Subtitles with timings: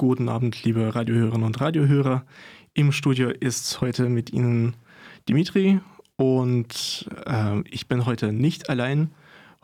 [0.00, 2.24] Guten Abend, liebe Radiohörerinnen und Radiohörer.
[2.72, 4.74] Im Studio ist heute mit Ihnen
[5.28, 5.80] Dimitri
[6.16, 9.10] und äh, ich bin heute nicht allein.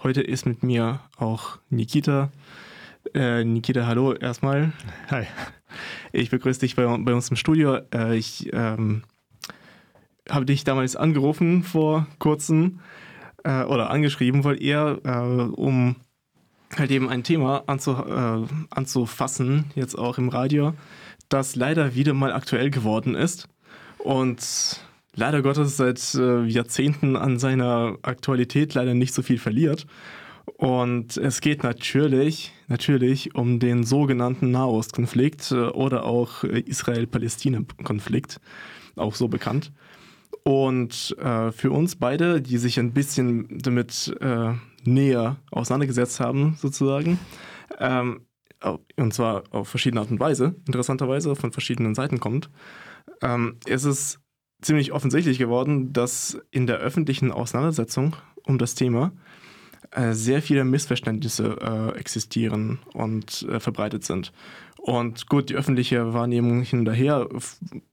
[0.02, 2.30] Heute ist mit mir auch Nikita.
[3.14, 4.74] Äh, Nikita, hallo erstmal.
[5.10, 5.24] Hi.
[6.12, 7.78] Ich begrüße dich bei, bei uns im Studio.
[7.94, 9.04] Äh, ich ähm,
[10.28, 12.80] habe dich damals angerufen vor kurzem
[13.42, 15.96] äh, oder angeschrieben, weil eher äh, um
[16.78, 20.74] halt eben ein Thema anzu, äh, anzufassen, jetzt auch im Radio,
[21.28, 23.48] das leider wieder mal aktuell geworden ist
[23.98, 24.80] und
[25.14, 29.86] leider Gottes seit äh, Jahrzehnten an seiner Aktualität leider nicht so viel verliert.
[30.58, 38.40] Und es geht natürlich, natürlich um den sogenannten Nahostkonflikt äh, oder auch Israel-Palästina-Konflikt,
[38.94, 39.72] auch so bekannt.
[40.44, 44.52] Und äh, für uns beide, die sich ein bisschen damit äh,
[44.86, 47.18] näher auseinandergesetzt haben, sozusagen.
[47.78, 48.22] Ähm,
[48.96, 52.50] und zwar auf verschiedene Art und Weise, interessanterweise von verschiedenen Seiten kommt,
[53.22, 54.20] ähm, ist es
[54.62, 59.12] ziemlich offensichtlich geworden, dass in der öffentlichen Auseinandersetzung um das Thema
[59.90, 64.32] äh, sehr viele Missverständnisse äh, existieren und äh, verbreitet sind.
[64.78, 67.28] Und gut, die öffentliche Wahrnehmung hinterher,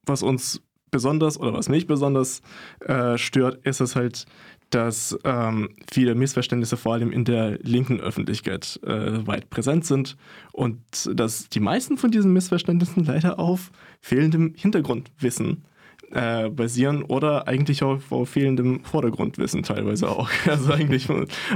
[0.06, 0.62] was uns
[0.92, 2.42] besonders oder was mich besonders
[2.82, 4.26] äh, stört, ist es halt,
[4.74, 10.18] dass ähm, viele Missverständnisse vor allem in der linken Öffentlichkeit äh, weit präsent sind
[10.52, 10.80] und
[11.14, 15.64] dass die meisten von diesen Missverständnissen leider auf fehlendem Hintergrundwissen
[16.12, 20.30] äh, basieren oder eigentlich auf, auf, fehlendem Vordergrundwissen teilweise auch.
[20.48, 21.08] Also eigentlich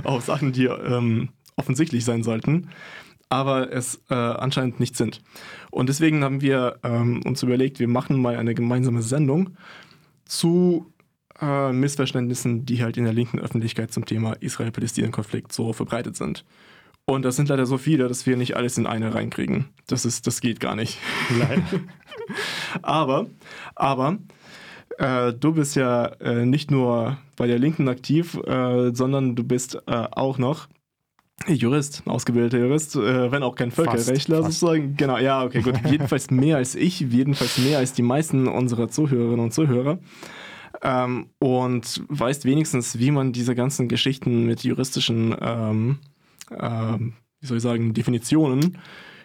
[0.03, 2.69] auf Sachen, die ähm, offensichtlich sein sollten,
[3.29, 5.23] aber es äh, anscheinend nicht sind.
[5.71, 9.57] Und deswegen haben wir ähm, uns überlegt, wir machen mal eine gemeinsame Sendung
[10.25, 10.91] zu
[11.41, 16.45] äh, Missverständnissen, die halt in der linken Öffentlichkeit zum Thema Israel-Palästina-Konflikt so verbreitet sind.
[17.05, 19.69] Und das sind leider so viele, dass wir nicht alles in eine reinkriegen.
[19.87, 20.97] Das, ist, das geht gar nicht.
[21.39, 21.63] Leider.
[22.81, 23.27] aber,
[23.75, 24.17] aber
[24.97, 29.75] äh, du bist ja äh, nicht nur bei der Linken aktiv, äh, sondern du bist
[29.87, 30.67] äh, auch noch
[31.47, 34.97] Jurist, ausgebildeter Jurist, äh, wenn auch kein Völkerrechtler fast, sozusagen.
[34.97, 35.75] Genau, ja, okay, gut.
[35.89, 39.99] jedenfalls mehr als ich, jedenfalls mehr als die meisten unserer Zuhörerinnen und Zuhörer
[40.81, 45.99] ähm, und weißt wenigstens, wie man diese ganzen Geschichten mit juristischen, ähm,
[46.49, 46.99] äh,
[47.39, 48.77] wie soll ich sagen, Definitionen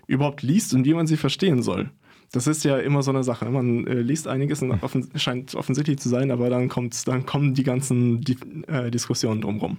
[0.07, 1.91] überhaupt liest und wie man sie verstehen soll.
[2.33, 3.51] Das ist ja immer so eine Sache.
[3.51, 7.55] Man äh, liest einiges und offen, scheint offensichtlich zu sein, aber dann, kommt, dann kommen
[7.55, 8.39] die ganzen die,
[8.69, 9.79] äh, Diskussionen drumherum.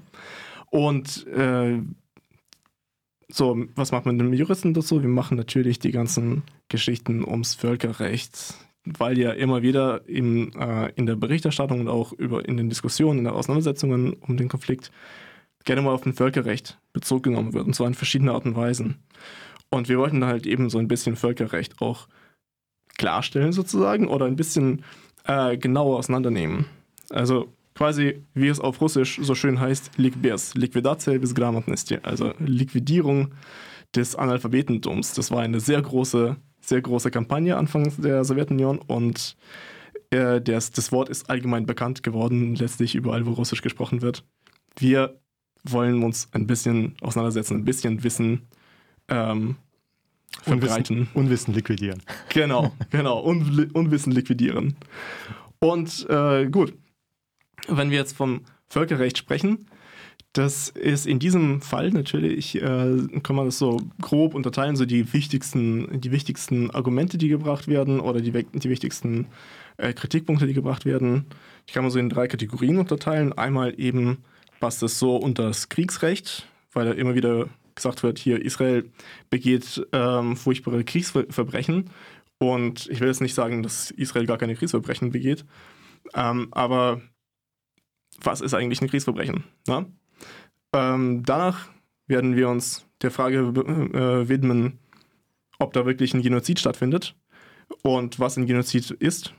[0.69, 1.81] Und äh,
[3.28, 5.01] so, was macht man mit dem Juristen dazu?
[5.01, 8.55] Wir machen natürlich die ganzen Geschichten ums Völkerrecht,
[8.85, 13.19] weil ja immer wieder in, äh, in der Berichterstattung und auch über, in den Diskussionen,
[13.19, 14.91] in den Auseinandersetzungen um den Konflikt
[15.63, 18.97] gerne mal auf ein Völkerrecht Bezug genommen wird, und zwar in verschiedenen Arten und Weisen.
[19.69, 22.07] Und wir wollten da halt eben so ein bisschen Völkerrecht auch
[22.97, 24.83] klarstellen sozusagen oder ein bisschen
[25.25, 26.66] äh, genauer auseinandernehmen.
[27.09, 33.33] Also quasi, wie es auf Russisch so schön heißt, Likbers, Liquidatia bis Grammatnosti, also Liquidierung
[33.95, 35.13] des Analphabetentums.
[35.13, 39.35] Das war eine sehr große sehr große Kampagne Anfang der Sowjetunion und
[40.12, 44.23] äh, das, das Wort ist allgemein bekannt geworden, letztlich überall, wo Russisch gesprochen wird.
[44.78, 45.20] Wir
[45.64, 48.47] wollen uns ein bisschen auseinandersetzen, ein bisschen Wissen
[49.08, 49.55] ähm,
[50.41, 50.99] verbreiten.
[50.99, 52.02] Unwissen, Unwissen, liquidieren.
[52.29, 54.76] Genau, genau, Un Unwissen liquidieren.
[55.59, 56.73] Und äh, gut,
[57.67, 59.67] wenn wir jetzt vom Völkerrecht sprechen,
[60.34, 65.14] das ist in diesem Fall natürlich, äh, kann man das so grob unterteilen, so die
[65.14, 69.28] wichtigsten, die wichtigsten Argumente, die gebracht werden oder die, die wichtigsten
[69.78, 71.26] äh, Kritikpunkte, die gebracht werden.
[71.68, 73.34] Ich kann mal so in drei Kategorien unterteilen.
[73.34, 74.24] Einmal eben
[74.59, 78.90] passt es so unter das Kriegsrecht, weil da immer wieder gesagt wird, hier Israel
[79.30, 81.91] begeht ähm, furchtbare Kriegsverbrechen.
[82.40, 85.46] Und ich will jetzt nicht sagen, dass Israel gar keine Kriegsverbrechen begeht,
[86.16, 87.02] ähm, aber
[88.22, 89.44] was ist eigentlich ein Kriegsverbrechen?
[89.68, 89.85] Na?
[90.73, 91.70] Ähm, danach
[92.08, 94.79] werden wir uns der Frage äh, widmen,
[95.59, 97.16] ob da wirklich ein Genozid stattfindet
[97.84, 99.34] und was ein Genozid ist,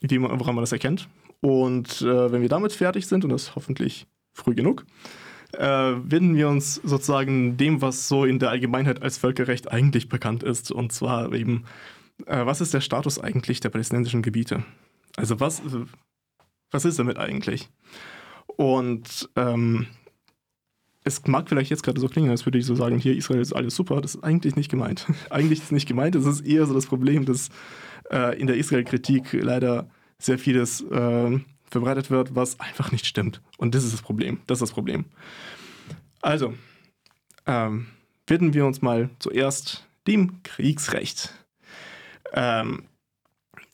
[0.00, 1.08] wie woran man das erkennt.
[1.40, 4.84] Und äh, wenn wir damit fertig sind, und das hoffentlich früh genug,
[5.52, 10.42] äh, widmen wir uns sozusagen dem, was so in der Allgemeinheit als Völkerrecht eigentlich bekannt
[10.42, 10.70] ist.
[10.70, 11.64] Und zwar eben,
[12.26, 14.64] äh, was ist der Status eigentlich der palästinensischen Gebiete?
[15.16, 15.62] Also was,
[16.70, 17.68] was ist damit eigentlich?
[18.56, 19.86] Und ähm,
[21.04, 23.52] es mag vielleicht jetzt gerade so klingen, als würde ich so sagen, hier Israel ist
[23.52, 24.00] alles super.
[24.00, 25.06] Das ist eigentlich nicht gemeint.
[25.30, 26.14] eigentlich ist es nicht gemeint.
[26.14, 27.48] Es ist eher so das Problem, dass
[28.10, 29.88] äh, in der Israel-Kritik leider
[30.18, 33.40] sehr vieles äh, verbreitet wird, was einfach nicht stimmt.
[33.56, 34.40] Und das ist das Problem.
[34.46, 35.06] Das ist das Problem.
[36.20, 36.54] Also,
[37.46, 37.86] ähm,
[38.26, 41.32] widmen wir uns mal zuerst dem Kriegsrecht.
[42.32, 42.84] Ähm,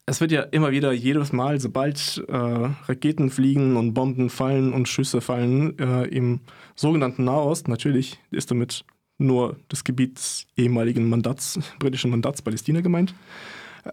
[0.06, 4.88] es wird ja immer wieder jedes Mal, sobald äh, Raketen fliegen und Bomben fallen und
[4.88, 6.40] Schüsse fallen äh, im
[6.76, 8.84] sogenannten Nahost, natürlich ist damit
[9.18, 13.14] nur das Gebiet des ehemaligen Mandats, britischen Mandats Palästina gemeint,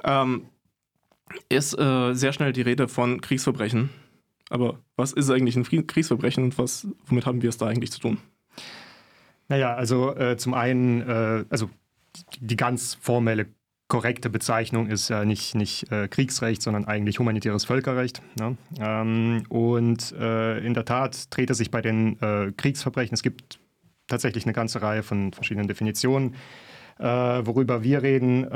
[0.04, 0.46] ähm,
[1.50, 3.90] ist äh, sehr schnell die Rede von Kriegsverbrechen.
[4.50, 8.00] Aber was ist eigentlich ein Kriegsverbrechen und was, womit haben wir es da eigentlich zu
[8.00, 8.18] tun?
[9.48, 11.72] Naja, also äh, zum einen, äh, also
[12.40, 13.48] die ganz formelle
[13.94, 18.24] korrekte Bezeichnung ist ja nicht, nicht äh, Kriegsrecht, sondern eigentlich humanitäres Völkerrecht.
[18.40, 18.58] Ne?
[18.80, 23.60] Ähm, und äh, in der Tat dreht es sich bei den äh, Kriegsverbrechen, es gibt
[24.08, 26.34] tatsächlich eine ganze Reihe von verschiedenen Definitionen,
[26.98, 28.48] äh, worüber wir reden,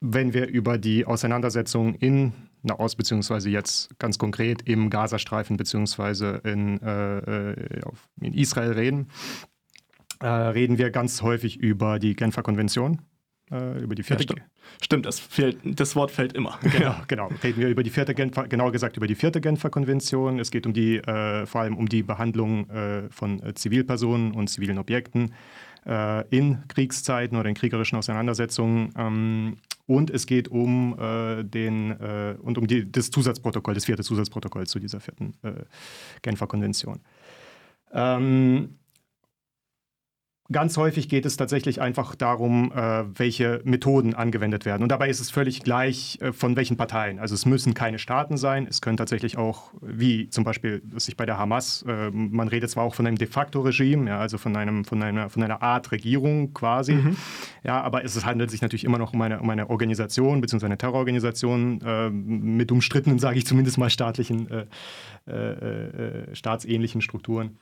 [0.00, 2.32] wenn wir über die Auseinandersetzung in
[2.62, 7.80] Nahost, beziehungsweise jetzt ganz konkret im Gazastreifen, beziehungsweise in, äh, äh,
[8.20, 9.08] in Israel reden,
[10.20, 13.02] äh, reden wir ganz häufig über die Genfer Konvention.
[13.50, 14.24] Äh, über die vierte.
[14.24, 14.42] Ja, stimmt.
[14.82, 16.58] stimmt, das, fehlt, das Wort fällt immer.
[16.76, 17.30] Genau, genau.
[17.42, 20.40] Reden wir über die vierte Genfer, genauer gesagt über die vierte Genfer Konvention.
[20.40, 24.78] Es geht um die, äh, vor allem um die Behandlung äh, von Zivilpersonen und zivilen
[24.78, 25.34] Objekten
[26.30, 28.92] in Kriegszeiten oder in kriegerischen Auseinandersetzungen.
[28.98, 29.56] Ähm,
[29.86, 34.66] und es geht um äh, den äh, und um die, das Zusatzprotokoll, das vierte Zusatzprotokoll
[34.66, 35.52] zu dieser vierten äh,
[36.22, 37.00] Genfer Konvention.
[37.92, 38.78] Ähm,
[40.52, 44.82] Ganz häufig geht es tatsächlich einfach darum, äh, welche Methoden angewendet werden.
[44.82, 47.18] Und dabei ist es völlig gleich, äh, von welchen Parteien.
[47.18, 48.66] Also es müssen keine Staaten sein.
[48.68, 52.84] Es können tatsächlich auch, wie zum Beispiel sich bei der Hamas, äh, man redet zwar
[52.84, 55.90] auch von einem de facto Regime, ja, also von, einem, von, einer, von einer Art
[55.90, 57.16] Regierung quasi, mhm.
[57.64, 60.78] ja, aber es handelt sich natürlich immer noch um eine, um eine Organisation, beziehungsweise eine
[60.78, 67.58] Terrororganisation äh, mit umstrittenen, sage ich zumindest mal, staatlichen, äh, äh, staatsähnlichen Strukturen.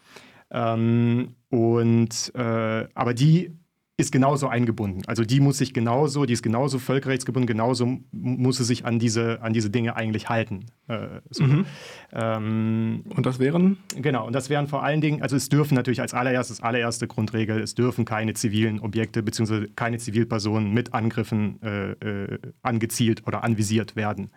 [0.54, 3.50] Ähm, und, äh, aber die
[3.96, 5.02] ist genauso eingebunden.
[5.06, 9.40] Also die muss sich genauso, die ist genauso völkerrechtsgebunden, genauso muss sie sich an diese,
[9.40, 10.66] an diese Dinge eigentlich halten.
[10.88, 11.44] Äh, so.
[11.44, 11.66] mhm.
[12.12, 13.78] ähm, und das wären?
[13.96, 17.60] Genau, und das wären vor allen Dingen, also es dürfen natürlich als allererstes, allererste Grundregel,
[17.60, 19.68] es dürfen keine zivilen Objekte bzw.
[19.76, 24.30] keine Zivilpersonen mit Angriffen äh, äh, angezielt oder anvisiert werden.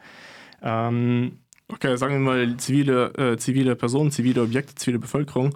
[0.61, 5.55] Ähm, okay, sagen wir mal zivile, äh, zivile Personen, zivile Objekte, zivile Bevölkerung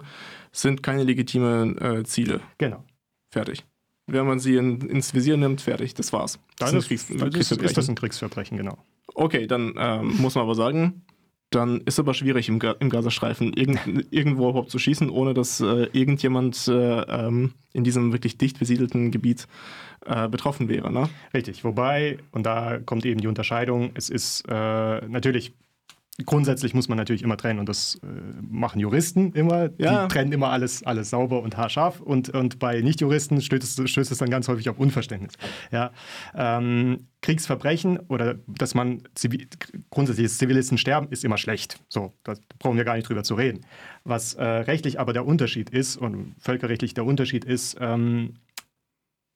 [0.52, 2.40] sind keine legitimen äh, Ziele.
[2.58, 2.84] Genau.
[3.30, 3.64] Fertig.
[4.06, 6.38] Wenn man sie in, ins Visier nimmt, fertig, das war's.
[6.58, 8.76] Das dann ist, Kriegs dann ist, ist, das ein Kriegsverbrechen, genau.
[9.14, 11.02] Okay, dann ähm, muss man aber sagen,
[11.50, 15.60] dann ist es aber schwierig im, im Gazastreifen irgend, irgendwo überhaupt zu schießen, ohne dass
[15.60, 19.46] äh, irgendjemand äh, ähm, in diesem wirklich dicht besiedelten Gebiet
[20.06, 20.92] äh, betroffen wäre.
[20.92, 21.08] Ne?
[21.32, 25.52] Richtig, wobei, und da kommt eben die Unterscheidung, es ist äh, natürlich
[26.26, 28.06] Grundsätzlich muss man natürlich immer trennen und das äh,
[28.42, 29.70] machen Juristen immer.
[29.78, 30.02] Ja.
[30.02, 34.12] Die trennen immer alles, alles sauber und haarscharf und, und bei Nichtjuristen stößt es, stößt
[34.12, 35.32] es dann ganz häufig auf Unverständnis.
[35.70, 35.90] Ja.
[36.34, 39.46] Ähm, Kriegsverbrechen oder dass man Zivil,
[39.88, 41.80] grundsätzlich Zivilisten sterben, ist immer schlecht.
[41.88, 43.62] So, da brauchen wir gar nicht drüber zu reden.
[44.04, 48.34] Was äh, rechtlich aber der Unterschied ist und völkerrechtlich der Unterschied ist, ähm,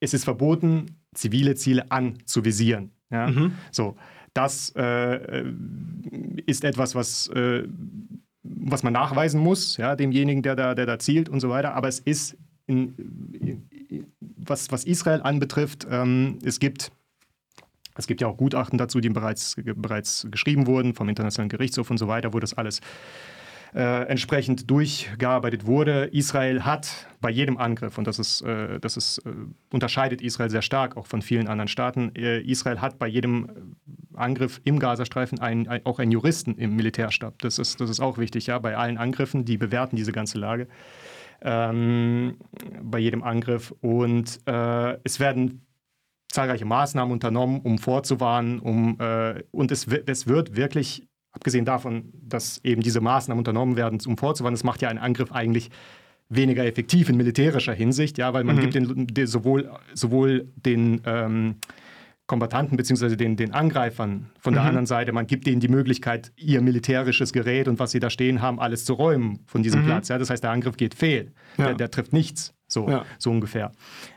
[0.00, 2.90] es ist verboten, zivile Ziele anzuvisieren.
[3.10, 3.28] Ja?
[3.28, 3.52] Mhm.
[3.70, 3.96] So
[4.36, 5.44] das äh,
[6.46, 7.64] ist etwas, was, äh,
[8.42, 11.74] was man nachweisen muss, ja, demjenigen, der da, der da zielt und so weiter.
[11.74, 12.94] Aber es ist, in,
[14.20, 16.90] was, was Israel anbetrifft, ähm, es gibt
[17.98, 21.96] es gibt ja auch Gutachten dazu, die bereits, bereits geschrieben wurden vom Internationalen Gerichtshof und
[21.96, 22.80] so weiter, wo das alles
[23.74, 26.06] äh, entsprechend durchgearbeitet wurde.
[26.12, 29.30] Israel hat bei jedem Angriff, und das, ist, äh, das ist, äh,
[29.70, 34.16] unterscheidet Israel sehr stark auch von vielen anderen Staaten, äh, Israel hat bei jedem äh,
[34.16, 37.38] Angriff im Gazastreifen einen, ein, auch einen Juristen im Militärstab.
[37.40, 40.68] Das ist, das ist auch wichtig, ja, bei allen Angriffen, die bewerten diese ganze Lage.
[41.42, 42.38] Ähm,
[42.82, 43.74] bei jedem Angriff.
[43.82, 45.66] Und äh, es werden
[46.28, 48.98] zahlreiche Maßnahmen unternommen, um vorzuwarnen, um,
[49.52, 51.06] und es, es wird wirklich
[51.36, 55.32] abgesehen davon, dass eben diese Maßnahmen unternommen werden, um vorzuwarnen, das macht ja einen Angriff
[55.32, 55.70] eigentlich
[56.28, 58.60] weniger effektiv in militärischer Hinsicht, ja, weil man mhm.
[58.60, 61.56] gibt den, den, sowohl, sowohl den, ähm,
[62.26, 63.14] Kombatanten bzw.
[63.16, 64.68] Den, den Angreifern von der mhm.
[64.68, 68.42] anderen Seite, man gibt denen die Möglichkeit, ihr militärisches Gerät und was sie da stehen
[68.42, 69.86] haben, alles zu räumen von diesem mhm.
[69.86, 70.08] Platz.
[70.08, 70.18] Ja?
[70.18, 71.32] Das heißt, der Angriff geht fehl.
[71.56, 71.66] Ja.
[71.66, 73.04] Der, der, trifft nichts, so, ja.
[73.18, 73.72] so ungefähr.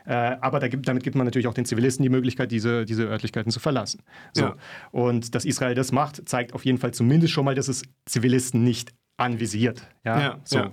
[0.06, 3.04] Äh, aber da gibt, damit gibt man natürlich auch den Zivilisten die Möglichkeit, diese, diese
[3.04, 4.02] Örtlichkeiten zu verlassen.
[4.32, 4.42] So.
[4.42, 4.56] Ja.
[4.90, 8.64] Und dass Israel das macht, zeigt auf jeden Fall zumindest schon mal, dass es Zivilisten
[8.64, 9.86] nicht anvisiert.
[10.04, 10.70] Ja, so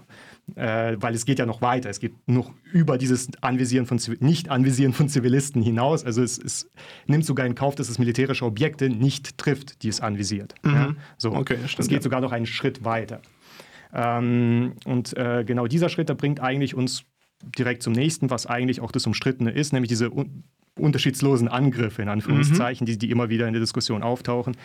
[0.56, 1.90] äh, weil es geht ja noch weiter.
[1.90, 6.06] Es geht noch über dieses Anvisieren von Nicht-Anvisieren von Zivilisten hinaus.
[6.06, 6.70] Also es, es,
[7.06, 10.56] nimmt sogar in Kauf, dass es militärische Objekte nicht trifft, die es anvisiert.
[10.64, 10.74] Mhm.
[10.74, 10.96] Ja?
[11.18, 11.34] So.
[11.34, 12.04] Okay, stimmt, es geht ja.
[12.04, 13.22] sogar noch einen Schritt weiter.
[13.94, 17.04] Ähm, und äh, genau dieser Schritt, der bringt eigentlich uns
[17.58, 20.10] direkt zum nächsten, was eigentlich auch das Umstrittene ist, nämlich diese
[20.78, 22.92] unterschiedslosen Angriffe, in Anführungszeichen, mhm.
[22.92, 24.56] die, die immer wieder in der Diskussion auftauchen.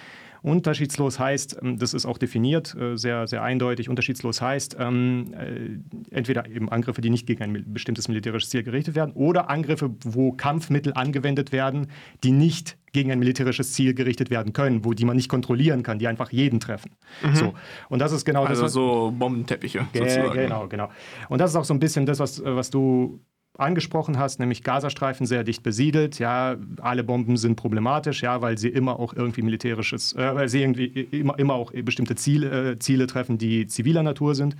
[0.42, 6.14] Unterschiedslos heißt, ähm, das ist auch definiert, äh, sehr, sehr eindeutig, unterschiedslos heißt, ähm, äh,
[6.14, 10.32] entweder eben Angriffe, die nicht gegen ein bestimmtes militärisches Ziel gerichtet werden, oder Angriffe, wo
[10.32, 11.86] Kampfmittel angewendet werden,
[12.24, 15.98] die nicht gegen ein militärisches Ziel gerichtet werden können, wo die man nicht kontrollieren kann,
[15.98, 16.90] die einfach jeden treffen.
[17.22, 17.36] Mhm.
[17.36, 17.54] So.
[17.88, 18.76] Und das ist genau also das.
[18.76, 19.86] Also so Bombenteppiche.
[19.94, 20.34] sozusagen.
[20.34, 20.90] Genau, genau.
[21.28, 23.20] Und das ist auch so ein bisschen das, was, was du
[23.58, 26.18] angesprochen hast, nämlich Gazastreifen sehr dicht besiedelt.
[26.18, 30.62] Ja, alle Bomben sind problematisch, ja, weil sie immer auch irgendwie militärisches, äh, weil sie
[30.62, 34.56] irgendwie immer, immer auch bestimmte Ziele, äh, Ziele treffen, die ziviler Natur sind.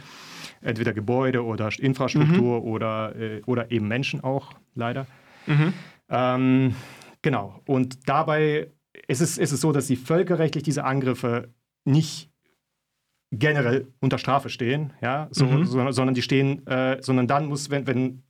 [0.60, 2.66] Entweder Gebäude oder Infrastruktur mhm.
[2.66, 5.06] oder, äh, oder eben Menschen auch, leider.
[5.46, 5.72] Mhm.
[6.10, 6.74] Ähm,
[7.22, 7.60] genau.
[7.66, 8.70] Und dabei
[9.08, 11.48] ist es, ist es so, dass sie völkerrechtlich diese Angriffe
[11.84, 12.30] nicht
[13.30, 15.64] generell unter Strafe stehen, ja, so, mhm.
[15.64, 18.22] sondern, sondern, die stehen, äh, sondern dann muss, wenn, wenn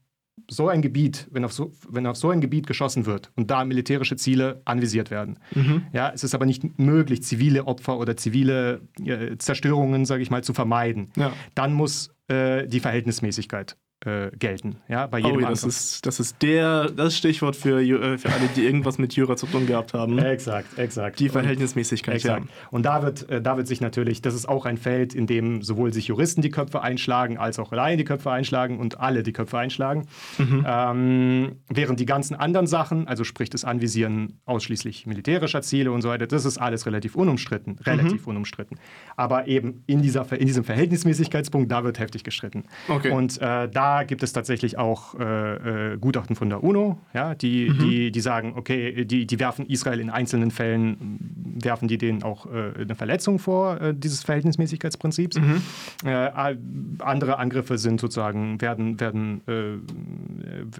[0.49, 3.63] so ein Gebiet, wenn auf so, wenn auf so ein Gebiet geschossen wird und da
[3.65, 5.83] militärische Ziele anvisiert werden, mhm.
[5.93, 10.43] ja, es ist aber nicht möglich, zivile Opfer oder zivile äh, Zerstörungen, sage ich mal,
[10.43, 11.33] zu vermeiden, ja.
[11.55, 14.77] dann muss äh, die Verhältnismäßigkeit äh, gelten.
[14.87, 18.47] Ja, bei jedem oh, das ist, das ist der, das Stichwort für, äh, für alle,
[18.55, 20.17] die irgendwas mit Jura zu tun gehabt haben.
[20.19, 21.19] Exakt, exakt.
[21.19, 22.15] Die Verhältnismäßigkeit.
[22.15, 22.45] Und, exakt.
[22.45, 22.67] Ja.
[22.71, 25.61] Und da wird, äh, da wird sich natürlich, das ist auch ein Feld, in dem
[25.61, 29.33] sowohl sich Juristen die Köpfe einschlagen, als auch Laien die Köpfe einschlagen und alle die
[29.33, 30.07] Köpfe einschlagen.
[30.37, 30.65] Mhm.
[30.67, 36.09] Ähm, während die ganzen anderen Sachen, also sprich das Anvisieren ausschließlich militärischer Ziele und so
[36.09, 38.31] weiter, das ist alles relativ unumstritten, relativ mhm.
[38.31, 38.79] unumstritten.
[39.15, 42.65] Aber eben in, dieser, in diesem Verhältnismäßigkeitspunkt, da wird heftig gestritten.
[42.87, 43.11] Okay.
[43.11, 47.69] Und äh, da gibt es tatsächlich auch äh, äh, Gutachten von der UNO, ja, die,
[47.69, 47.77] mhm.
[47.77, 52.47] die, die sagen, okay, die, die werfen Israel in einzelnen Fällen, werfen die denen auch
[52.47, 55.37] äh, eine Verletzung vor, äh, dieses Verhältnismäßigkeitsprinzips.
[55.39, 55.61] Mhm.
[56.03, 56.55] Äh,
[56.99, 59.77] andere Angriffe sind sozusagen, werden, werden, äh,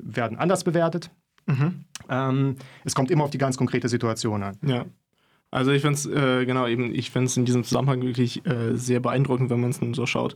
[0.01, 1.11] werden anders bewertet.
[1.45, 1.85] Mhm.
[2.09, 4.57] Ähm, es kommt immer auf die ganz konkrete Situation an.
[4.65, 4.85] Ja.
[5.53, 8.75] Also ich finde es, äh, genau, eben, ich finde es in diesem Zusammenhang wirklich äh,
[8.75, 10.35] sehr beeindruckend, wenn man es so schaut,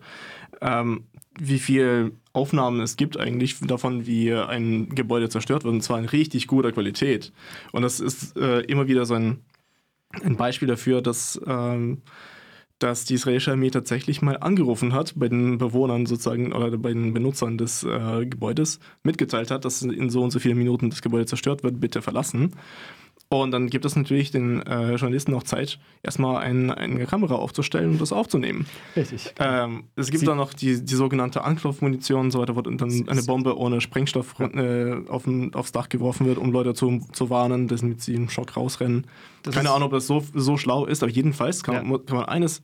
[0.62, 1.06] ähm,
[1.40, 6.06] wie viel Aufnahmen es gibt eigentlich davon, wie ein Gebäude zerstört wird, und zwar in
[6.06, 7.34] richtig guter Qualität.
[7.72, 9.42] Und das ist äh, immer wieder so ein,
[10.24, 12.04] ein Beispiel dafür, dass, ähm,
[12.80, 17.14] dass die israelische Armee tatsächlich mal angerufen hat bei den Bewohnern sozusagen oder bei den
[17.14, 21.26] Benutzern des äh, Gebäudes, mitgeteilt hat, dass in so und so vielen Minuten das Gebäude
[21.26, 22.54] zerstört wird, bitte verlassen.
[23.30, 27.92] Und dann gibt es natürlich den äh, Journalisten auch Zeit, erstmal ein, eine Kamera aufzustellen
[27.92, 28.66] und das aufzunehmen.
[28.96, 29.34] Richtig.
[29.38, 33.06] Ähm, es gibt Sie dann noch die, die sogenannte Anklopfmunition und so weiter, wo dann
[33.08, 34.48] eine Bombe ohne Sprengstoff ja.
[34.48, 38.56] äh, auf, aufs Dach geworfen wird, um Leute zu, zu warnen, damit sie im Schock
[38.56, 39.06] rausrennen.
[39.44, 41.98] Das Keine Ahnung, ob das so, so schlau ist, aber jedenfalls kann, ja.
[41.98, 42.64] kann man eines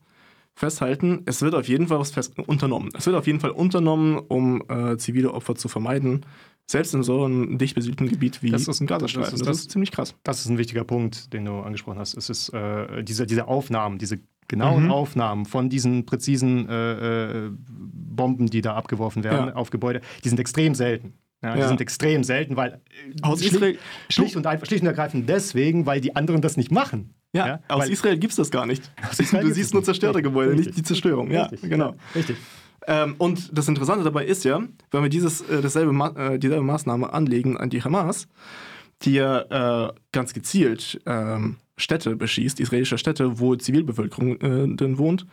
[0.55, 2.89] festhalten, es wird auf jeden Fall was unternommen.
[2.95, 6.25] Es wird auf jeden Fall unternommen, um äh, zivile Opfer zu vermeiden.
[6.65, 9.31] Selbst in so einem dicht besiedelten Gebiet wie das ist ein Gazastreifen.
[9.31, 10.15] Das, das, das, ist ziemlich krass.
[10.23, 12.15] Das ist ein wichtiger Punkt, den du angesprochen hast.
[12.15, 14.91] Es ist äh, diese, diese Aufnahmen, diese genauen mhm.
[14.91, 19.55] Aufnahmen von diesen präzisen äh, äh, Bomben, die da abgeworfen werden ja.
[19.55, 21.13] auf Gebäude, die sind extrem selten.
[21.41, 21.67] Ja, die ja.
[21.67, 22.79] sind extrem selten, weil
[23.21, 23.77] aus Israel
[24.09, 27.13] schlicht und einfach, schlicht und ergreifend deswegen, weil die anderen das nicht machen.
[27.33, 28.89] Ja, ja aus Israel gibt es das gar nicht.
[29.17, 30.67] Du siehst nur zerstörte Gebäude, richtig.
[30.67, 31.31] nicht die Zerstörung.
[31.31, 31.69] Ja, richtig.
[31.69, 31.95] genau.
[32.15, 32.37] Richtig.
[32.87, 34.61] Ähm, und das Interessante dabei ist ja,
[34.91, 38.27] wenn wir dieses, äh, dasselbe Ma äh, dieselbe Maßnahme anlegen an die Hamas,
[39.03, 45.25] die ja äh, ganz gezielt ähm, Städte beschießt, israelische Städte, wo Zivilbevölkerung äh, drin wohnt,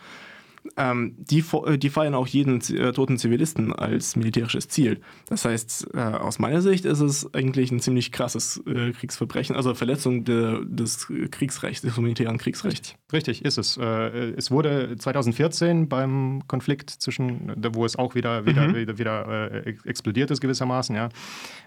[0.76, 5.00] ähm, die, äh, die feiern auch jeden äh, toten Zivilisten als militärisches Ziel.
[5.28, 9.74] Das heißt, äh, aus meiner Sicht ist es eigentlich ein ziemlich krasses äh, Kriegsverbrechen, also
[9.74, 12.94] Verletzung de, des Kriegsrechts, des humanitären Kriegsrechts.
[13.12, 13.76] Richtig, ist es.
[13.76, 18.74] Äh, es wurde 2014 beim Konflikt zwischen, wo es auch wieder, wieder, mhm.
[18.76, 21.08] wieder, wieder äh, explodiert ist gewissermaßen, ja,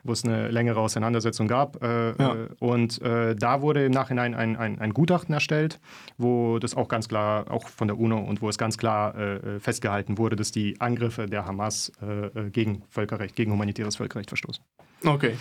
[0.04, 1.82] wo es eine längere Auseinandersetzung gab.
[1.84, 2.36] Ja.
[2.60, 5.80] Und da wurde im Nachhinein ein, ein, ein Gutachten erstellt,
[6.18, 9.18] wo das auch ganz klar, auch von der UNO und wo es ganz klar klar
[9.18, 14.30] äh, festgehalten wurde, dass die Angriffe der Hamas äh, äh, gegen Völkerrecht, gegen humanitäres Völkerrecht
[14.30, 14.62] verstoßen.
[15.06, 15.38] Okay.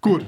[0.00, 0.24] Gut.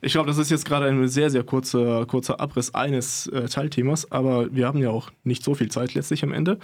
[0.00, 4.10] Ich glaube, das ist jetzt gerade ein sehr, sehr kurzer, kurzer Abriss eines äh, Teilthemas,
[4.10, 6.58] aber wir haben ja auch nicht so viel Zeit letztlich am Ende.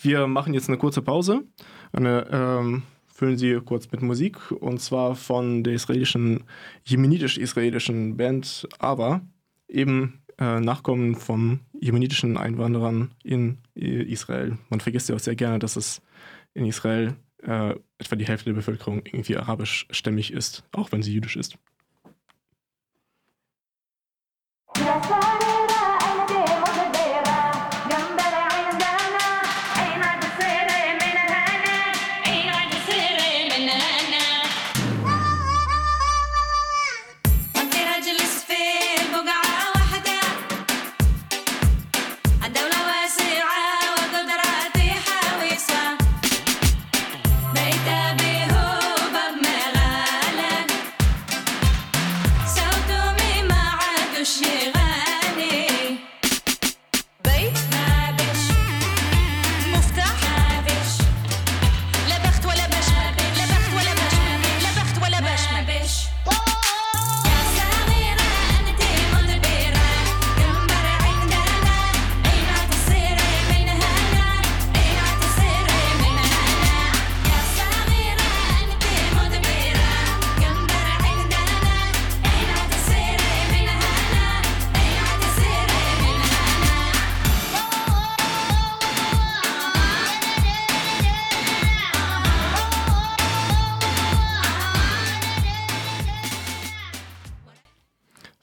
[0.00, 1.42] Wir machen jetzt eine kurze Pause.
[1.92, 6.44] Eine, ähm, füllen Sie kurz mit Musik und zwar von der israelischen,
[6.84, 9.20] jemenitisch-israelischen Band Ava,
[9.68, 14.58] eben äh, Nachkommen von jemenitischen Einwanderern in äh, Israel.
[14.68, 16.00] Man vergisst ja auch sehr gerne, dass es
[16.54, 21.36] in Israel äh, etwa die Hälfte der Bevölkerung irgendwie arabischstämmig ist, auch wenn sie jüdisch
[21.36, 21.58] ist.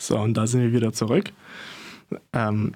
[0.07, 1.31] So, und da sind wir wieder zurück.
[2.33, 2.73] Ähm,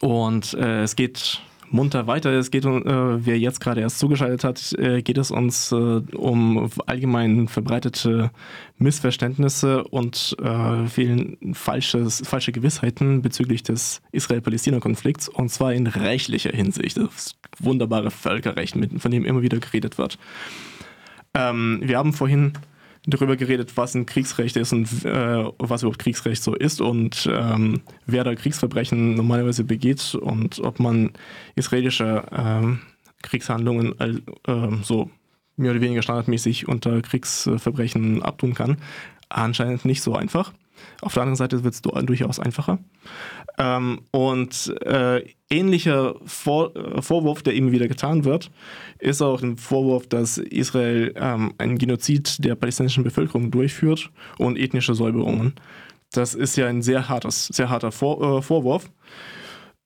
[0.00, 2.30] und äh, es geht munter weiter.
[2.32, 6.70] Es geht äh, wer jetzt gerade erst zugeschaltet hat, äh, geht es uns äh, um
[6.86, 8.30] allgemein verbreitete
[8.78, 16.96] Missverständnisse und äh, vielen falsches, falsche Gewissheiten bezüglich des Israel-Palästina-Konflikts und zwar in rechtlicher Hinsicht.
[16.96, 20.18] Das wunderbare Völkerrecht, von dem immer wieder geredet wird.
[21.34, 22.52] Ähm, wir haben vorhin
[23.06, 27.80] darüber geredet, was ein Kriegsrecht ist und äh, was überhaupt Kriegsrecht so ist und ähm,
[28.04, 31.12] wer da Kriegsverbrechen normalerweise begeht und ob man
[31.54, 32.76] israelische äh,
[33.22, 34.12] Kriegshandlungen äh,
[34.82, 35.10] so
[35.56, 38.76] mehr oder weniger standardmäßig unter Kriegsverbrechen abtun kann.
[39.28, 40.52] Anscheinend nicht so einfach.
[41.00, 42.78] Auf der anderen Seite wird es durchaus einfacher.
[43.58, 48.50] Ähm, und äh, ähnlicher Vor äh, Vorwurf, der immer wieder getan wird,
[48.98, 54.94] ist auch ein Vorwurf, dass Israel ähm, einen Genozid der palästinensischen Bevölkerung durchführt und ethnische
[54.94, 55.54] Säuberungen.
[56.12, 58.90] Das ist ja ein sehr, hartes, sehr harter Vor äh, Vorwurf.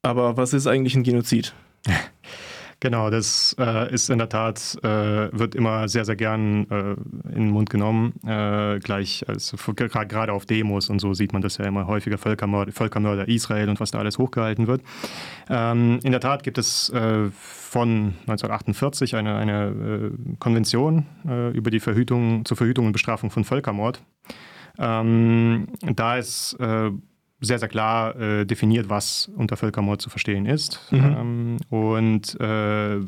[0.03, 1.55] Aber was ist eigentlich ein Genozid?
[2.81, 4.89] Genau, das äh, ist in der Tat, äh,
[5.39, 6.93] wird immer sehr, sehr gern äh,
[7.29, 8.15] in den Mund genommen.
[8.27, 12.73] Äh, gleich, also, gerade auf Demos und so sieht man das ja immer häufiger, Völkermörder,
[12.73, 14.81] Völkermörder Israel und was da alles hochgehalten wird.
[15.51, 21.07] Ähm, in der Tat gibt es äh, von 1948 eine, eine äh, Konvention
[21.53, 24.01] über die Verhütung, zur Verhütung und Bestrafung von Völkermord.
[24.79, 26.57] Ähm, da ist
[27.41, 30.81] sehr, sehr klar äh, definiert, was unter Völkermord zu verstehen ist.
[30.91, 30.99] Mhm.
[30.99, 33.01] Ähm, und äh,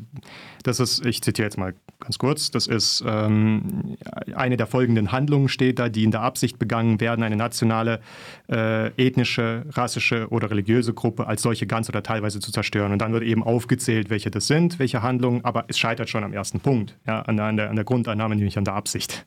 [0.62, 3.96] das ist, ich zitiere jetzt mal ganz kurz, das ist ähm,
[4.34, 8.00] eine der folgenden Handlungen steht da, die in der Absicht begangen werden, eine nationale,
[8.48, 12.92] äh, ethnische, rassische oder religiöse Gruppe als solche ganz oder teilweise zu zerstören.
[12.92, 16.32] Und dann wird eben aufgezählt, welche das sind, welche Handlungen, aber es scheitert schon am
[16.32, 19.24] ersten Punkt, ja, an, der, an, der, an der Grundannahme, nämlich an der Absicht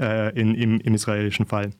[0.00, 1.70] äh, in, im, im israelischen Fall.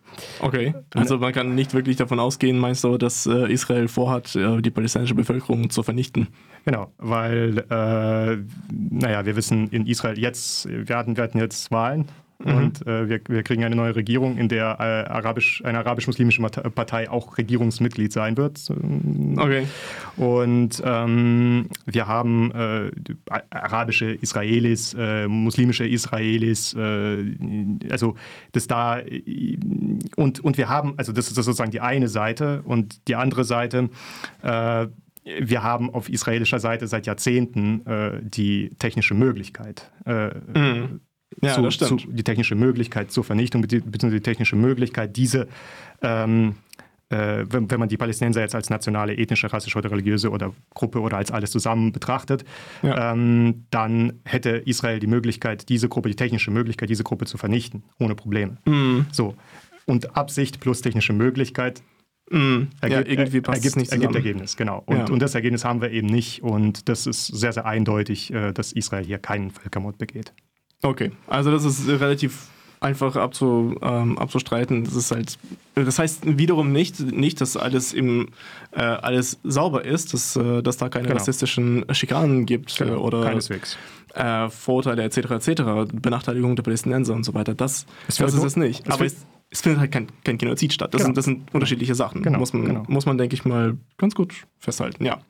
[0.41, 4.61] Okay, also man kann nicht wirklich davon ausgehen, meinst du, dass äh, Israel vorhat, äh,
[4.61, 6.29] die palästinensische Bevölkerung zu vernichten?
[6.65, 8.37] Genau, weil, äh,
[8.71, 12.07] naja, wir wissen in Israel jetzt, wir hatten, wir hatten jetzt Wahlen
[12.45, 12.55] Mhm.
[12.55, 17.11] Und äh, wir, wir, kriegen eine neue Regierung, in der äh, arabisch, eine arabisch-muslimische Partei
[17.11, 18.61] auch Regierungsmitglied sein wird.
[19.37, 19.67] Okay.
[20.17, 22.91] Und ähm, wir haben äh,
[23.51, 27.37] arabische Israelis, äh, muslimische Israelis, äh,
[27.91, 28.17] also
[28.53, 29.01] das da
[30.17, 33.91] und, und wir haben, also das ist sozusagen die eine Seite und die andere Seite
[34.43, 34.87] äh,
[35.23, 41.01] wir haben auf israelischer Seite seit Jahrzehnten äh, die technische Möglichkeit, äh, mhm
[41.43, 45.49] ja, zu, zu, die technische Möglichkeit zur Vernichtung, beziehungsweise die technische Möglichkeit, diese,
[46.03, 46.57] ähm,
[47.09, 51.01] äh, wenn, wenn, man die Palästinenser jetzt als nationale, ethnische, rassische oder religiöse oder Gruppe
[51.01, 52.45] oder als alles zusammen betrachtet,
[52.83, 53.13] ja.
[53.13, 57.85] ähm, dann hätte Israel die Möglichkeit, diese Gruppe, die technische Möglichkeit, diese Gruppe zu vernichten,
[57.99, 58.59] ohne Probleme.
[58.67, 59.07] Mhm.
[59.13, 59.35] So.
[59.87, 61.83] Und Absicht plus technische Möglichkeit
[62.31, 64.85] Mm, ergibt, ja, irgendwie passt ergibt, nicht ergibt Ergebnis, genau.
[64.87, 65.05] Und, ja.
[65.07, 66.43] und, das Ergebnis haben wir eben nicht.
[66.45, 70.33] Und das ist sehr, sehr eindeutig, äh, dass Israel hier keinen Völkermord begeht.
[70.83, 72.49] Okay, also das ist relativ
[72.81, 74.85] einfach abzu, ähm, abzustreiten.
[74.85, 75.39] Das ist halt,
[75.75, 78.29] das heißt wiederum nicht, nicht dass alles im
[78.73, 81.19] äh, alles sauber ist, dass, äh, dass da keine genau.
[81.19, 82.99] rassistischen Schikanen gibt genau.
[83.03, 83.77] oder Keineswegs.
[84.15, 85.19] Äh, Vorurteile etc.
[85.31, 85.63] etc.
[85.93, 87.55] Benachteiligung der Palästinenser und so weiter.
[87.55, 88.87] Das, das ist es nicht.
[88.87, 90.95] Es Aber es, es, findet halt kein, kein Genozid statt.
[90.95, 91.09] Das, genau.
[91.09, 92.23] sind, das sind unterschiedliche Sachen.
[92.23, 92.39] Genau.
[92.39, 92.83] Muss man, genau.
[92.89, 95.05] muss man denke ich mal, ganz gut festhalten.
[95.05, 95.21] Ja.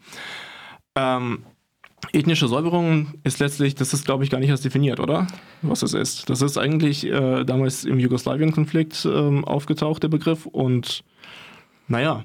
[0.94, 1.40] Ähm,
[2.12, 5.26] Ethnische Säuberung ist letztlich, das ist glaube ich gar nicht erst definiert, oder?
[5.62, 6.28] Was es ist.
[6.28, 10.46] Das ist eigentlich äh, damals im Jugoslawien-Konflikt ähm, aufgetaucht, der Begriff.
[10.46, 11.04] Und
[11.88, 12.24] naja,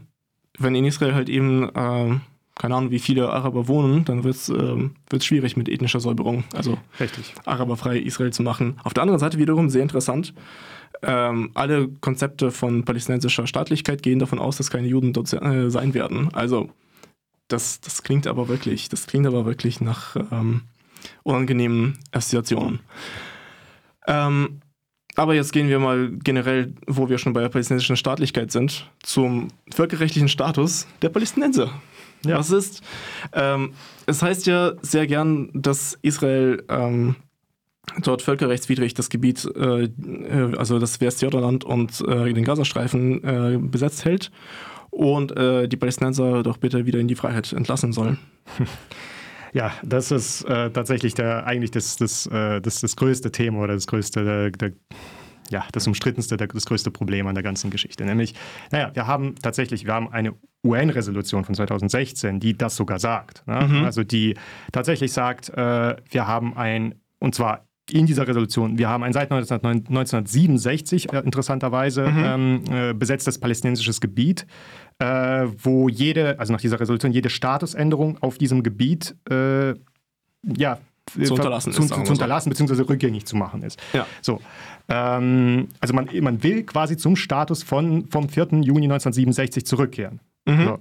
[0.57, 2.19] wenn in Israel halt eben, äh,
[2.55, 6.77] keine Ahnung, wie viele Araber wohnen, dann wird es äh, schwierig mit ethnischer Säuberung, also
[6.99, 7.33] Richtig.
[7.45, 8.77] araberfrei Israel zu machen.
[8.83, 10.33] Auf der anderen Seite wiederum sehr interessant.
[11.03, 15.93] Ähm, alle Konzepte von palästinensischer Staatlichkeit gehen davon aus, dass keine Juden dort äh, sein
[15.93, 16.29] werden.
[16.33, 16.69] Also
[17.47, 20.61] das, das klingt aber wirklich, das klingt aber wirklich nach ähm,
[21.23, 22.79] unangenehmen Assoziationen.
[24.07, 24.61] Ähm,
[25.15, 29.47] aber jetzt gehen wir mal generell, wo wir schon bei der palästinensischen Staatlichkeit sind, zum
[29.73, 31.71] völkerrechtlichen Status der Palästinenser.
[32.25, 32.37] Ja.
[32.37, 32.81] Was ist?
[33.33, 33.73] Ähm,
[34.07, 37.15] es heißt ja sehr gern, dass Israel ähm,
[38.01, 44.05] dort völkerrechtswidrig das Gebiet, äh, äh also das Westjordanland und äh, den Gazastreifen äh, besetzt
[44.05, 44.31] hält
[44.95, 48.17] und äh, die Palästinenser doch bitte wieder in die Freiheit entlassen sollen.
[49.53, 53.73] Ja, das ist äh, tatsächlich der, eigentlich das, das, äh, das, das größte Thema oder
[53.73, 54.73] das größte, der, der,
[55.49, 58.03] ja, das umstrittenste, der, das größte Problem an der ganzen Geschichte.
[58.03, 58.35] Nämlich,
[58.71, 63.47] naja, wir haben tatsächlich, wir haben eine UN-Resolution von 2016, die das sogar sagt.
[63.47, 63.65] Ne?
[63.65, 63.85] Mhm.
[63.85, 64.35] Also die
[64.73, 68.77] tatsächlich sagt, äh, wir haben ein, und zwar in dieser Resolution.
[68.77, 72.23] Wir haben ein seit 1967 äh, interessanterweise mhm.
[72.23, 74.47] ähm, äh, besetztes palästinensisches Gebiet,
[74.99, 79.73] äh, wo jede, also nach dieser Resolution, jede Statusänderung auf diesem Gebiet äh,
[80.43, 82.83] ja, zu unterlassen, zu, ist, zu, zu unterlassen bzw.
[82.83, 83.79] rückgängig zu machen ist.
[83.93, 84.05] Ja.
[84.21, 84.41] So.
[84.87, 88.47] Ähm, also man, man will quasi zum Status von, vom 4.
[88.61, 90.19] Juni 1967 zurückkehren.
[90.45, 90.63] Mhm.
[90.63, 90.79] So.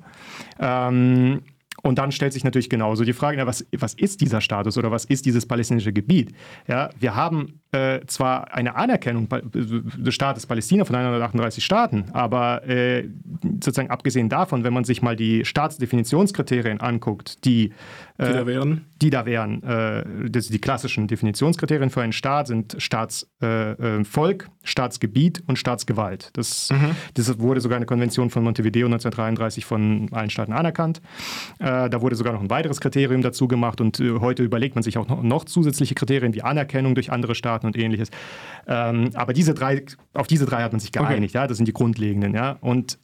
[0.60, 1.42] Ähm,
[1.84, 4.90] und dann stellt sich natürlich genauso die Frage, na, was, was ist dieser Status oder
[4.90, 6.34] was ist dieses palästinensische Gebiet?
[6.66, 13.06] Ja, wir haben äh, zwar eine Anerkennung des Staates Palästina von 138 Staaten, aber äh,
[13.54, 17.72] sozusagen abgesehen davon, wenn man sich mal die Staatsdefinitionskriterien anguckt, die,
[18.18, 22.46] äh, die da wären, die, da wären äh, das, die klassischen Definitionskriterien für einen Staat
[22.46, 26.30] sind Staatsvolk, äh, äh, Staatsgebiet und Staatsgewalt.
[26.34, 26.96] Das, mhm.
[27.14, 31.00] das wurde sogar eine Konvention von Montevideo 1933 von allen Staaten anerkannt.
[31.58, 34.98] Äh, da wurde sogar noch ein weiteres Kriterium dazu gemacht und heute überlegt man sich
[34.98, 38.10] auch noch, noch, zusätzliche Kriterien wie Anerkennung durch andere Staaten und ähnliches.
[38.66, 41.34] Ähm, aber diese drei, auf diese drei hat man sich geeinigt.
[41.34, 41.42] Okay.
[41.42, 42.34] Ja, das sind die grundlegenden.
[42.34, 42.98] Ja, und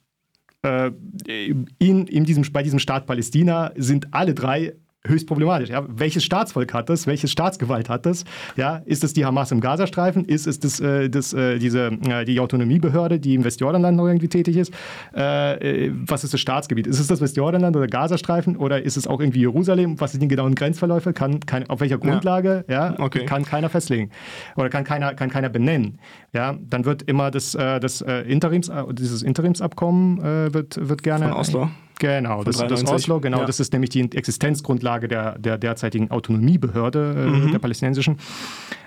[0.62, 1.66] in,
[2.06, 4.74] in diesem, bei diesem Staat Palästina sind alle drei
[5.06, 5.70] höchst problematisch.
[5.70, 5.84] Ja?
[5.88, 7.06] Welches Staatsvolk hat das?
[7.06, 8.24] Welche Staatsgewalt hat das?
[8.56, 8.82] Ja?
[8.84, 10.24] Ist es die Hamas im Gazastreifen?
[10.26, 14.28] Ist es das, äh, das, äh, diese, äh, die Autonomiebehörde, die im Westjordanland noch irgendwie
[14.28, 14.72] tätig ist?
[15.14, 16.86] Äh, äh, was ist das Staatsgebiet?
[16.86, 19.98] Ist es das Westjordanland oder Gazastreifen oder ist es auch irgendwie Jerusalem?
[20.00, 21.14] Was sind die genauen Grenzverläufe?
[21.14, 22.64] Kann, kann, auf welcher Grundlage?
[22.68, 22.90] Ja.
[22.90, 23.00] ja?
[23.00, 23.24] Okay.
[23.24, 24.10] Kann keiner festlegen
[24.56, 25.98] oder kann keiner, kann keiner benennen.
[26.34, 26.58] Ja?
[26.60, 31.28] Dann wird immer das, äh, das Interims, dieses Interimsabkommen wird, wird gerne...
[31.28, 31.70] Von Oslo?
[32.00, 33.44] Genau, das, das Oslo, genau, ja.
[33.44, 37.52] das ist nämlich die Existenzgrundlage der, der derzeitigen Autonomiebehörde äh, mhm.
[37.52, 38.16] der palästinensischen.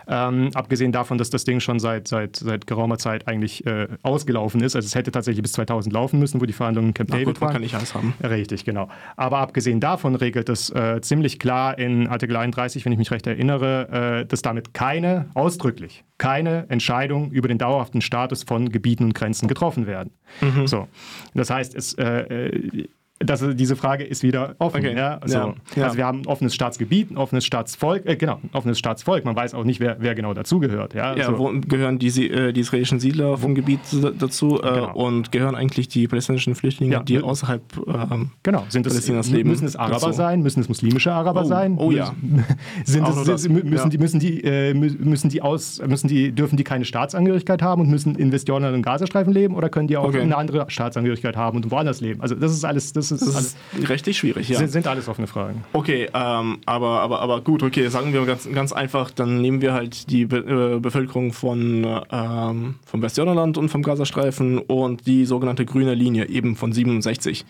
[0.07, 4.61] Ähm, abgesehen davon, dass das Ding schon seit, seit, seit geraumer Zeit eigentlich äh, ausgelaufen
[4.61, 4.75] ist.
[4.75, 7.27] Also es hätte tatsächlich bis 2000 laufen müssen, wo die Verhandlungen in Camp Ach, David
[7.27, 7.53] gut, waren.
[7.53, 8.15] kann ich alles haben.
[8.23, 8.89] Richtig, genau.
[9.15, 13.27] Aber abgesehen davon regelt es äh, ziemlich klar in Artikel 31, wenn ich mich recht
[13.27, 19.13] erinnere, äh, dass damit keine, ausdrücklich, keine Entscheidung über den dauerhaften Status von Gebieten und
[19.13, 20.11] Grenzen getroffen werden.
[20.41, 20.65] Mhm.
[20.65, 20.87] So.
[21.35, 22.87] Das heißt, es äh, äh,
[23.25, 24.77] das, diese Frage ist wieder offen.
[24.77, 24.95] Okay.
[24.95, 25.19] Ja?
[25.25, 25.37] So.
[25.37, 25.53] Ja.
[25.75, 25.83] Ja.
[25.85, 29.25] Also wir haben ein offenes Staatsgebiet, ein offenes Staatsvolk, äh, genau, ein offenes Staatsvolk.
[29.25, 30.93] Man weiß auch nicht, wer, wer genau dazugehört.
[30.93, 31.37] Ja, ja so.
[31.37, 33.79] wo gehören die, äh, die israelischen Siedler vom Gebiet
[34.19, 34.93] dazu äh, genau.
[34.93, 38.65] und gehören eigentlich die palästinensischen Flüchtlinge, die außerhalb ähm, genau.
[38.69, 39.49] Sind Palästinas leben?
[39.49, 40.11] Müssen es Araber dazu?
[40.13, 40.41] sein?
[40.41, 41.45] Müssen es muslimische Araber oh.
[41.45, 41.77] sein?
[41.77, 42.13] Oh ja.
[42.85, 46.63] Sind es, sind, müssen, die, müssen, die, äh, müssen die aus, müssen die, dürfen die
[46.63, 50.21] keine Staatsangehörigkeit haben und müssen in Westjordanland und Gazastreifen leben oder können die auch okay.
[50.21, 52.21] eine andere Staatsangehörigkeit haben und woanders leben?
[52.21, 54.57] Also das ist alles, das ist, das ist alles rechtlich schwierig, ja.
[54.57, 55.63] Sind, sind alles offene Fragen.
[55.73, 59.73] Okay, ähm, aber, aber, aber gut, okay, sagen wir ganz, ganz einfach, dann nehmen wir
[59.73, 65.65] halt die Be äh, Bevölkerung von, ähm, vom Westjordanland und vom Gazastreifen und die sogenannte
[65.65, 67.45] grüne Linie eben von 67.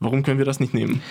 [0.00, 1.02] Warum können wir das nicht nehmen?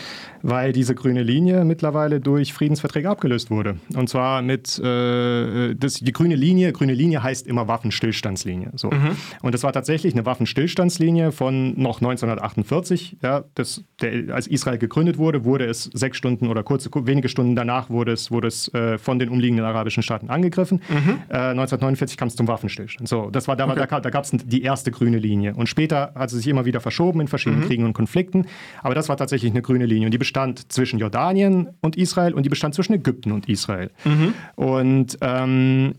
[0.42, 3.78] Weil diese grüne Linie mittlerweile durch Friedensverträge abgelöst wurde.
[3.96, 8.72] Und zwar mit, äh, das, die grüne Linie, grüne Linie heißt immer Waffenstillstandslinie.
[8.76, 8.92] So.
[8.92, 9.16] Mhm.
[9.42, 13.18] Und das war tatsächlich eine Waffenstillstandslinie von noch 1948.
[13.22, 17.56] Ja, das der, als Israel gegründet wurde, wurde es sechs Stunden oder kurze, wenige Stunden
[17.56, 20.82] danach wurde es, wurde es äh, von den umliegenden arabischen Staaten angegriffen.
[20.90, 21.22] Mhm.
[21.30, 23.08] Äh, 1949 kam es zum Waffenstillstand.
[23.08, 23.86] So, das war, da, okay.
[23.90, 25.54] da, da gab es die erste grüne Linie.
[25.56, 27.68] Und später hat sie sich immer wieder verschoben in verschiedenen mhm.
[27.68, 28.46] Kriegen und Konflikten.
[28.82, 30.08] Aber das war tatsächlich eine grüne Linie.
[30.08, 33.92] Und die bestand zwischen Jordanien und Israel und die bestand zwischen Ägypten und Israel.
[34.06, 34.34] Mhm.
[34.56, 35.94] Und ähm,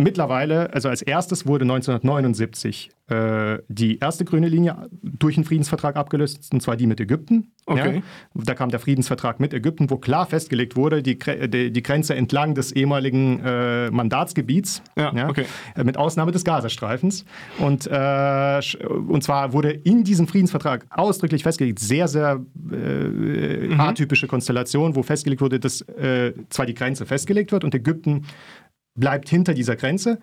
[0.00, 6.48] mittlerweile, also als erstes wurde 1979 äh, die erste grüne Linie durch einen Friedensvertrag abgelöst,
[6.52, 7.52] und zwar die mit Ägypten.
[7.66, 7.96] Okay.
[7.96, 8.42] Ja.
[8.44, 12.54] Da kam der Friedensvertrag mit Ägypten, wo klar festgelegt wurde, die, die, die Grenze entlang
[12.54, 15.44] des ehemaligen äh, Mandatsgebiets, ja, ja, okay.
[15.74, 17.24] Äh, mit Ausnahme des Gazastreifens.
[17.58, 23.80] Und, äh, und zwar wurde in diesem Friedensvertrag ausdrücklich festgelegt, sehr, sehr äh, mhm.
[23.80, 28.24] atypische Konstellation, wo festgelegt wurde, dass äh, zwar die Grenze festgelegt wird und Ägypten
[29.00, 30.20] bleibt hinter dieser Grenze,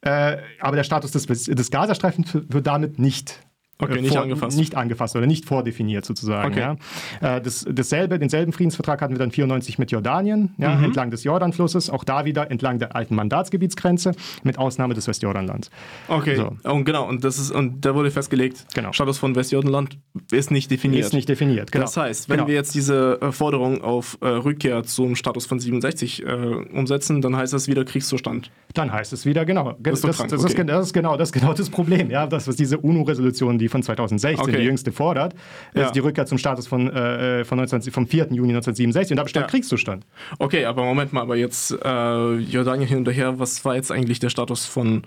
[0.00, 3.40] äh, aber der Status des, des Gazastreifens wird damit nicht
[3.80, 4.58] Okay, äh, nicht vor, angefasst.
[4.58, 6.52] Nicht angefasst oder nicht vordefiniert sozusagen.
[6.52, 6.76] Okay.
[7.20, 7.36] Ja.
[7.36, 10.84] Äh, das, dasselbe, denselben Friedensvertrag hatten wir dann 94 mit Jordanien, ja, mhm.
[10.84, 14.12] entlang des Jordanflusses, auch da wieder entlang der alten Mandatsgebietsgrenze,
[14.42, 15.70] mit Ausnahme des Westjordanlands.
[16.08, 16.56] Okay, so.
[16.70, 18.92] und genau, und, das ist, und da wurde festgelegt, genau.
[18.92, 19.98] Status von Westjordanland
[20.30, 21.04] ist nicht definiert.
[21.04, 21.84] Ist nicht definiert, genau.
[21.84, 22.48] Das heißt, wenn genau.
[22.48, 27.36] wir jetzt diese äh, Forderung auf äh, Rückkehr zum Status von 67 äh, umsetzen, dann
[27.36, 28.50] heißt das wieder Kriegszustand.
[28.74, 29.76] Dann heißt es wieder, genau.
[29.78, 30.24] Das, das, das, okay.
[30.26, 33.82] ist, das, ist, genau, das genau das Problem, ja, das, was diese UNO-Resolution, die von
[33.82, 34.58] 2016, okay.
[34.58, 35.34] die jüngste fordert,
[35.74, 35.86] ja.
[35.86, 38.28] ist die Rückkehr zum Status von, äh, von 19, vom 4.
[38.30, 39.50] Juni 1967 und da bestand ja.
[39.50, 40.04] Kriegszustand.
[40.38, 44.18] Okay, aber Moment mal, aber jetzt äh, Jordanien hin und her, was war jetzt eigentlich
[44.18, 45.02] der Status von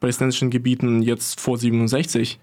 [0.00, 2.38] palästinensischen Gebieten jetzt vor 67?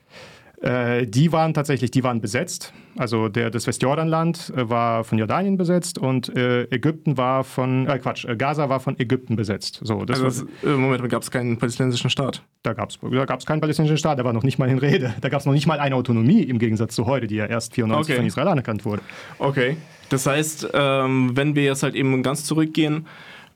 [0.65, 2.73] Äh, die waren tatsächlich, die waren besetzt.
[2.97, 7.99] Also der, das Westjordanland äh, war von Jordanien besetzt und äh, Ägypten war von, äh,
[7.99, 9.79] Quatsch, äh, Gaza war von Ägypten besetzt.
[9.83, 12.41] So, das also war, im Moment gab es keinen palästinensischen Staat.
[12.63, 15.13] Da gab es da gab's keinen palästinensischen Staat, der war noch nicht mal in Rede.
[15.21, 17.75] Da gab es noch nicht mal eine Autonomie im Gegensatz zu heute, die ja erst
[17.75, 18.17] 94 okay.
[18.17, 19.03] von Israel anerkannt wurde.
[19.37, 19.77] Okay.
[20.09, 23.05] Das heißt, ähm, wenn wir jetzt halt eben ganz zurückgehen,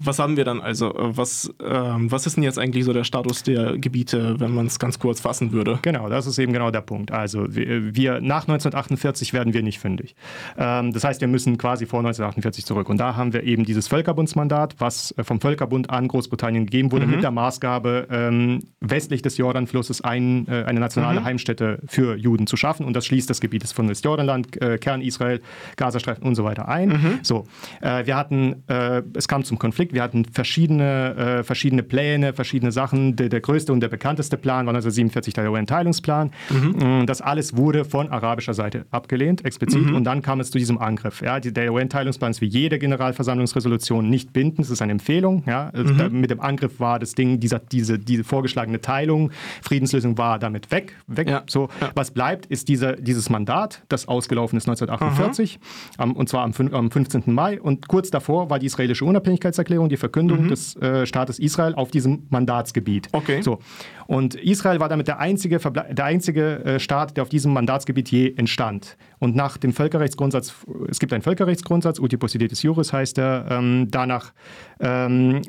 [0.02, 0.94] was haben wir dann also?
[0.96, 4.66] Äh, was, ähm, was ist denn jetzt eigentlich so der Status der Gebiete, wenn man
[4.66, 5.80] es ganz kurz fassen würde?
[5.82, 7.12] Genau, das ist eben genau der Punkt.
[7.12, 10.16] Also wir, wir nach 1948 werden wir nicht fündig.
[10.58, 12.88] Ähm, das heißt, wir müssen quasi vor 1948 zurück.
[12.88, 17.06] Und da haben wir eben dieses Völkerbundsmandat, was äh, vom Völkerbund an Großbritannien gegeben wurde,
[17.06, 17.12] mhm.
[17.12, 21.26] mit der Maßgabe, ähm, westlich des Jordanflusses ein, äh, eine nationale mhm.
[21.26, 22.86] Heimstätte für Juden zu schaffen.
[22.86, 25.42] Und das schließt das Gebiet von Westjordanland, äh, Kern Israel,
[25.76, 26.90] Gazastreifen und so weiter ein.
[26.90, 27.20] Mhm.
[27.22, 27.48] So,
[27.82, 29.94] äh, wir hatten, äh, es kam zum Konflikt Konflikt.
[29.94, 33.16] Wir hatten verschiedene, äh, verschiedene Pläne, verschiedene Sachen.
[33.16, 36.32] Der, der, größte und der bekannteste Plan war 1947 der UN-Teilungsplan.
[36.50, 37.02] Mhm.
[37.02, 39.86] Mm, das alles wurde von arabischer Seite abgelehnt, explizit.
[39.86, 39.96] Mhm.
[39.96, 41.22] Und dann kam es zu diesem Angriff.
[41.22, 44.60] Ja, der UN-Teilungsplan ist wie jede Generalversammlungsresolution nicht bindend.
[44.60, 45.44] Es ist eine Empfehlung.
[45.46, 45.72] Ja.
[45.74, 46.20] Mhm.
[46.20, 50.96] mit dem Angriff war das Ding, dieser, diese, diese vorgeschlagene Teilung, Friedenslösung war damit weg.
[51.08, 51.30] weg.
[51.30, 51.44] Ja.
[51.48, 51.70] So.
[51.96, 55.60] Was bleibt, ist diese, dieses Mandat, das ausgelaufen ist 1948,
[55.98, 57.24] um, und zwar am, am 15.
[57.28, 57.60] Mai.
[57.60, 60.50] Und kurz davor war die israelische Unabhängigkeitserklärung Erklärung, die Verkündung mhm.
[60.50, 63.08] des äh, Staates Israel auf diesem Mandatsgebiet.
[63.12, 63.42] Okay.
[63.42, 63.60] So.
[64.08, 68.34] Und Israel war damit der einzige, der einzige äh, Staat, der auf diesem Mandatsgebiet je
[68.36, 68.98] entstand.
[69.20, 70.54] Und nach dem Völkerrechtsgrundsatz,
[70.88, 74.34] es gibt einen Völkerrechtsgrundsatz, Uti possidetis juris heißt er, ähm, danach
[74.80, 75.42] ähm,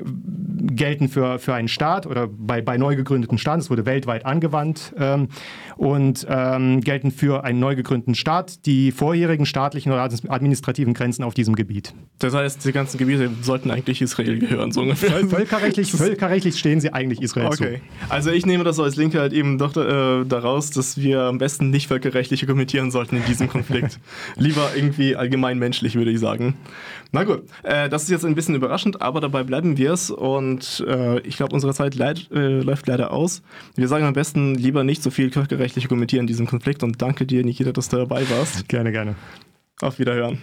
[0.75, 4.93] gelten für, für einen Staat oder bei, bei neu gegründeten Staaten, es wurde weltweit angewandt,
[4.99, 5.29] ähm,
[5.77, 11.33] und ähm, gelten für einen neu gegründeten Staat die vorherigen staatlichen oder administrativen Grenzen auf
[11.33, 11.95] diesem Gebiet.
[12.19, 15.11] Das heißt, die ganzen Gebiete sollten eigentlich Israel gehören, so ungefähr.
[15.29, 17.77] Völkerrechtlich, völkerrechtlich stehen sie eigentlich Israel okay.
[17.77, 18.13] zu.
[18.13, 21.39] Also ich nehme das so als Linke halt eben doch äh, daraus, dass wir am
[21.39, 23.99] besten nicht völkerrechtlich kommentieren sollten in diesem Konflikt.
[24.37, 26.55] Lieber irgendwie allgemein menschlich, würde ich sagen.
[27.13, 30.85] Na gut, äh, das ist jetzt ein bisschen überraschend, aber dabei bleiben wir es und
[30.87, 33.43] äh, ich glaube, unsere Zeit leid, äh, läuft leider aus.
[33.75, 37.27] Wir sagen am besten lieber nicht so viel völkerrechtlich kommentieren in diesem Konflikt und danke
[37.27, 38.69] dir, Nikita, dass du dabei warst.
[38.69, 39.17] Gerne, gerne.
[39.81, 40.39] Auf Wiederhören.